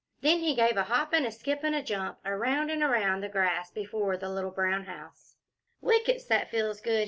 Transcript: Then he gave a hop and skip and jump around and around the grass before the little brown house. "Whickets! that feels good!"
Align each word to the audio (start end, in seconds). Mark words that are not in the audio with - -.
Then 0.21 0.39
he 0.39 0.55
gave 0.55 0.77
a 0.77 0.85
hop 0.85 1.13
and 1.13 1.31
skip 1.31 1.59
and 1.63 1.85
jump 1.85 2.17
around 2.25 2.71
and 2.71 2.81
around 2.81 3.21
the 3.21 3.29
grass 3.29 3.69
before 3.69 4.17
the 4.17 4.31
little 4.31 4.49
brown 4.49 4.85
house. 4.85 5.35
"Whickets! 5.79 6.25
that 6.25 6.49
feels 6.49 6.81
good!" 6.81 6.99